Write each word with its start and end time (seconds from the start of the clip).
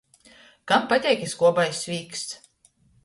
Kam 0.71 0.87
pateik 0.93 1.21
i 1.25 1.29
skobais 1.33 1.83
svīksts! 1.85 2.73